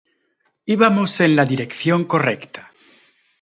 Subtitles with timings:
[0.65, 2.71] Íbamos en la dirección correcta.